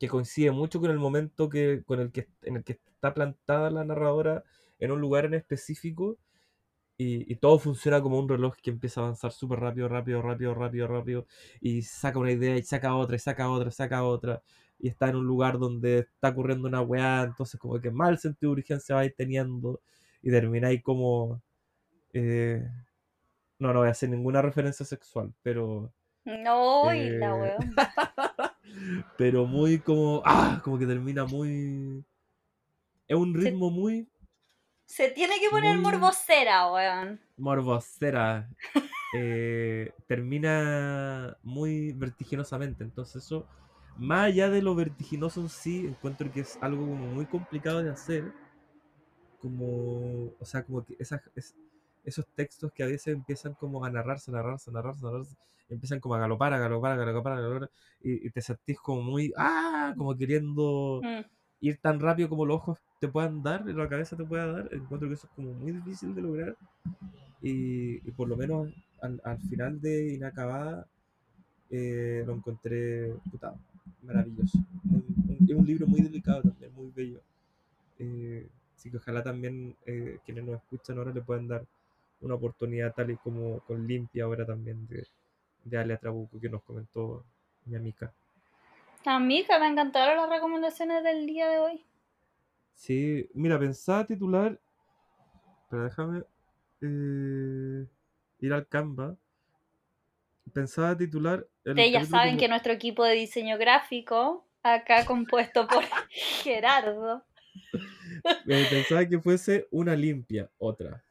[0.00, 3.70] que coincide mucho con el momento que, con el que, en el que está plantada
[3.70, 4.44] la narradora
[4.78, 6.18] en un lugar en específico
[6.98, 10.54] y, y todo funciona como un reloj que empieza a avanzar súper rápido, rápido, rápido,
[10.54, 11.26] rápido, rápido,
[11.60, 14.42] y saca una idea y saca otra, y saca otra, y saca otra,
[14.82, 18.54] y está en un lugar donde está ocurriendo una weá, entonces como que mal sentido
[18.54, 19.80] de urgencia vais teniendo,
[20.22, 21.42] y termináis como...
[22.12, 22.66] eh,
[23.58, 25.92] no, no voy a hacer ninguna referencia sexual, pero...
[26.24, 27.74] No, y la eh, weón.
[29.18, 30.22] pero muy como...
[30.24, 32.04] Ah, como que termina muy...
[33.06, 34.08] Es un Se, ritmo muy...
[34.86, 37.20] se tiene que poner muy morbosera, weón.
[37.36, 38.48] morbosera.
[39.14, 42.84] eh, termina muy vertiginosamente.
[42.84, 43.46] Entonces eso,
[43.98, 47.90] más allá de lo vertiginoso en sí, encuentro que es algo como muy complicado de
[47.90, 48.32] hacer.
[49.40, 51.54] Como, o sea, como que esas, es-
[52.04, 55.36] esos textos que a veces empiezan como a narrarse, a narrarse, a narrarse, narrarse,
[55.68, 57.70] empiezan como a galopar, a galopar, a galopar, a galopar,
[58.02, 61.20] y, y te sentís como muy, ah, como queriendo Mm.
[61.62, 64.68] ir tan rápido como los ojos te puedan dar, la cabeza te pueda dar.
[64.74, 66.56] Encuentro que eso es como muy difícil de lograr.
[67.42, 68.68] Y, y por lo menos
[69.02, 70.86] al, al final de Inacabada
[71.70, 73.54] eh, lo encontré puta,
[74.02, 74.58] maravilloso.
[74.92, 77.20] Un- Es un libro muy delicado también, muy bello.
[77.98, 81.64] Eh, así que ojalá también eh, quienes nos escuchan ahora le puedan dar
[82.20, 85.06] una oportunidad tal y como con Limpia ahora también de,
[85.64, 87.24] de Alia Trabuco que nos comentó
[87.66, 88.12] mi amiga.
[89.04, 91.84] Amiga, me encantaron las recomendaciones del día de hoy.
[92.74, 94.58] Sí, mira, pensaba titular,
[95.68, 96.24] pero déjame
[96.82, 97.86] eh,
[98.40, 99.16] ir al Canva.
[100.52, 105.66] Pensaba titular el Ustedes ya saben como- que nuestro equipo de diseño gráfico, acá compuesto
[105.66, 105.84] por
[106.42, 107.24] Gerardo,
[108.46, 111.02] pensaba que fuese una limpia, otra.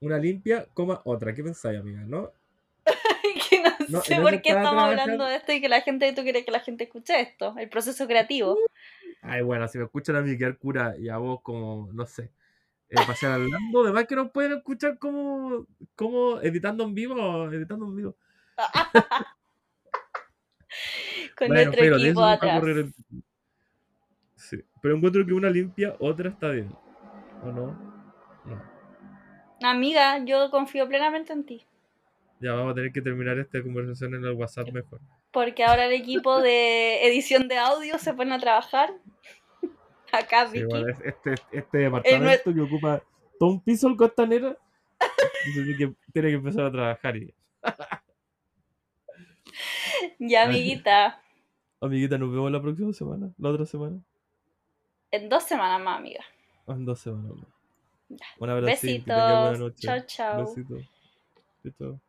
[0.00, 1.34] Una limpia, coma, otra.
[1.34, 2.00] ¿Qué pensáis, amiga?
[2.06, 2.30] ¿No?
[3.50, 5.02] que no, No, sé por qué estamos trabajando.
[5.02, 7.68] hablando de esto y que la gente, tú quieres que la gente escuche esto, el
[7.68, 8.58] proceso creativo.
[9.22, 12.30] Ay, bueno, si me escuchan a mí quedar cura y a vos como, no sé,
[12.90, 15.66] eh, pasear hablando, además que nos pueden escuchar como,
[15.96, 18.16] como editando en vivo, editando en vivo.
[21.36, 22.62] con Bueno, nuestro pero equipo atrás.
[22.64, 22.94] el-
[24.36, 26.70] Sí, pero encuentro que una limpia, otra está bien.
[27.42, 27.66] ¿O no?
[28.44, 28.62] No.
[29.62, 31.66] Amiga, yo confío plenamente en ti.
[32.40, 35.00] Ya vamos a tener que terminar esta conversación en el WhatsApp mejor.
[35.30, 38.92] Porque ahora el equipo de edición de audio se pone a trabajar.
[40.18, 40.66] Acá, Sí, Vicky.
[40.66, 43.02] bueno, este, este departamento que ocupa
[43.38, 44.56] todo un piso el costanera
[45.54, 47.16] tiene que, tiene que empezar a trabajar.
[47.16, 47.34] Y,
[50.18, 51.20] Ya, amiguita.
[51.80, 53.98] amiguita, nos vemos la próxima semana, la otra semana.
[55.10, 56.24] En dos semanas más, amiga.
[56.66, 57.46] o En dos semanas más.
[58.08, 58.26] Ya.
[58.38, 58.80] Un abrazo.
[58.82, 59.58] Tengas buena Besitos.
[59.60, 59.86] noche.
[59.86, 60.40] Chao, chao.
[60.44, 60.82] Besitos.
[61.62, 62.00] Chao, chao.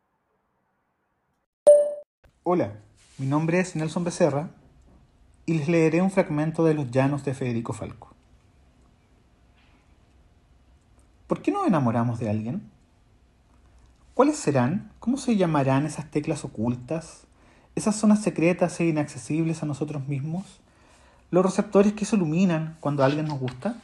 [2.42, 2.80] Hola,
[3.18, 4.50] mi nombre es Nelson Becerra
[5.46, 8.12] y les leeré un fragmento de Los Llanos de Federico Falco.
[11.28, 12.68] ¿Por qué nos enamoramos de alguien?
[14.14, 14.90] ¿Cuáles serán?
[14.98, 17.26] ¿Cómo se llamarán esas teclas ocultas?
[17.76, 20.60] ¿Esas zonas secretas e inaccesibles a nosotros mismos?
[21.30, 23.76] ¿Los receptores que se iluminan cuando alguien nos gusta?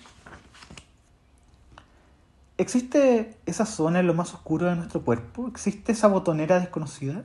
[2.59, 5.49] ¿Existe esa zona en lo más oscuro de nuestro cuerpo?
[5.49, 7.25] ¿Existe esa botonera desconocida?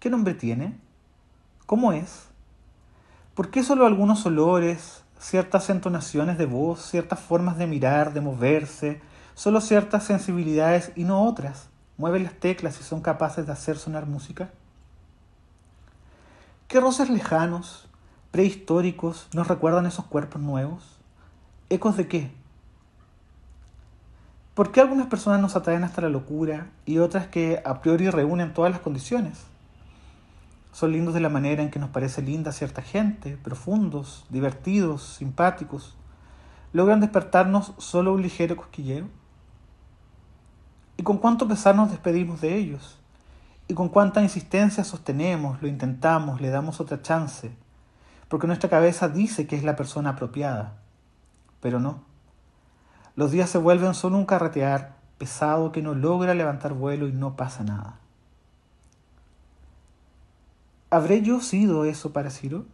[0.00, 0.76] ¿Qué nombre tiene?
[1.66, 2.28] ¿Cómo es?
[3.36, 9.02] ¿Por qué solo algunos olores, ciertas entonaciones de voz, ciertas formas de mirar, de moverse,
[9.34, 11.68] solo ciertas sensibilidades y no otras
[11.98, 14.48] mueven las teclas y son capaces de hacer sonar música?
[16.66, 17.90] ¿Qué roces lejanos,
[18.30, 20.96] prehistóricos, nos recuerdan esos cuerpos nuevos?
[21.68, 22.30] ¿Ecos de qué?
[24.54, 28.54] ¿Por qué algunas personas nos atraen hasta la locura y otras que a priori reúnen
[28.54, 29.44] todas las condiciones?
[30.76, 35.96] Son lindos de la manera en que nos parece linda cierta gente, profundos, divertidos, simpáticos.
[36.74, 39.08] ¿Logran despertarnos solo un ligero cosquilleo?
[40.98, 42.98] ¿Y con cuánto pesar nos despedimos de ellos?
[43.68, 47.56] ¿Y con cuánta insistencia sostenemos, lo intentamos, le damos otra chance?
[48.28, 50.74] Porque nuestra cabeza dice que es la persona apropiada,
[51.62, 52.02] pero no.
[53.14, 57.34] Los días se vuelven solo un carretear pesado que no logra levantar vuelo y no
[57.34, 57.98] pasa nada.
[60.96, 62.64] ¿Habré yo sido eso para Ciro?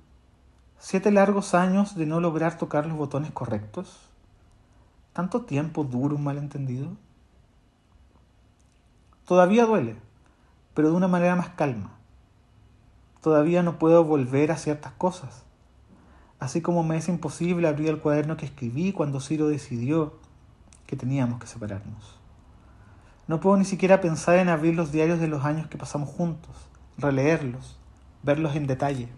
[0.78, 3.98] ¿Siete largos años de no lograr tocar los botones correctos?
[5.12, 6.86] ¿Tanto tiempo dura un malentendido?
[9.26, 9.96] Todavía duele,
[10.72, 11.94] pero de una manera más calma.
[13.20, 15.42] Todavía no puedo volver a ciertas cosas.
[16.38, 20.14] Así como me es imposible abrir el cuaderno que escribí cuando Ciro decidió
[20.86, 22.20] que teníamos que separarnos.
[23.26, 26.54] No puedo ni siquiera pensar en abrir los diarios de los años que pasamos juntos,
[26.98, 27.80] releerlos,
[28.22, 29.08] verlos en detalle.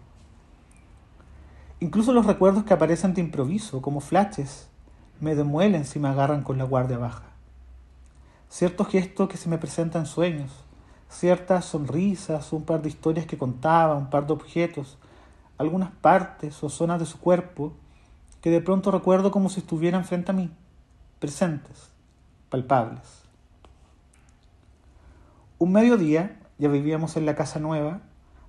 [1.79, 4.69] Incluso los recuerdos que aparecen de improviso, como flashes,
[5.19, 7.23] me demuelen si me agarran con la guardia baja.
[8.49, 10.51] Ciertos gestos que se me presentan en sueños,
[11.09, 14.97] ciertas sonrisas, un par de historias que contaba, un par de objetos,
[15.57, 17.73] algunas partes o zonas de su cuerpo
[18.41, 20.51] que de pronto recuerdo como si estuvieran frente a mí,
[21.19, 21.89] presentes,
[22.49, 23.23] palpables.
[25.57, 28.01] Un mediodía, ya vivíamos en la casa nueva,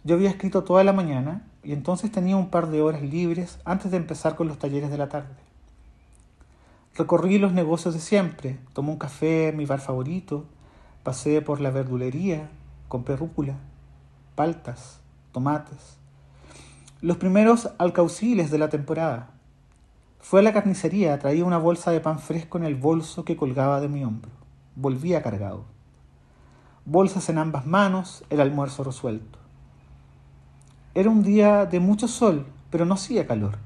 [0.06, 3.90] yo había escrito toda la mañana y entonces tenía un par de horas libres antes
[3.90, 5.34] de empezar con los talleres de la tarde.
[6.94, 10.44] Recorrí los negocios de siempre, tomé un café en mi bar favorito,
[11.02, 12.48] pasé por la verdulería,
[12.86, 13.56] compré rúcula,
[14.36, 15.00] paltas,
[15.32, 15.98] tomates,
[17.00, 19.30] los primeros alcauciles de la temporada.
[20.20, 23.80] Fue a la carnicería, traía una bolsa de pan fresco en el bolso que colgaba
[23.80, 24.30] de mi hombro.
[24.76, 25.64] Volvía cargado.
[26.84, 29.35] Bolsas en ambas manos, el almuerzo resuelto.
[30.96, 33.58] Era un día de mucho sol, pero no hacía calor.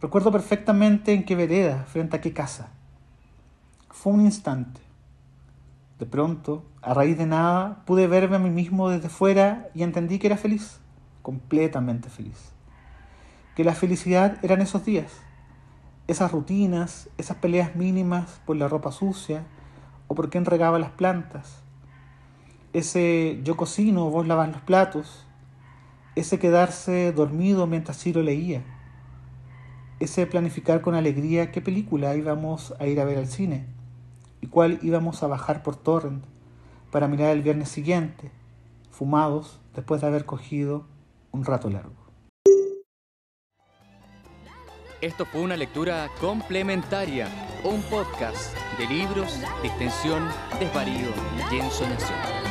[0.00, 2.68] Recuerdo perfectamente en qué vereda, frente a qué casa.
[3.90, 4.80] Fue un instante.
[5.98, 10.20] De pronto, a raíz de nada, pude verme a mí mismo desde fuera y entendí
[10.20, 10.78] que era feliz,
[11.22, 12.52] completamente feliz.
[13.56, 15.10] Que la felicidad eran esos días,
[16.06, 19.42] esas rutinas, esas peleas mínimas por la ropa sucia
[20.06, 21.64] o por quién regaba las plantas.
[22.72, 25.26] Ese yo cocino, vos lavas los platos.
[26.14, 28.62] Ese quedarse dormido mientras Ciro leía.
[29.98, 33.66] Ese planificar con alegría qué película íbamos a ir a ver al cine
[34.42, 36.24] y cuál íbamos a bajar por torrent
[36.90, 38.30] para mirar el viernes siguiente,
[38.90, 40.86] fumados después de haber cogido
[41.30, 41.94] un rato largo.
[45.00, 47.28] Esto fue una lectura complementaria,
[47.64, 50.28] un podcast de libros, distensión,
[50.60, 51.08] desvarío
[51.50, 52.41] y ensoñación.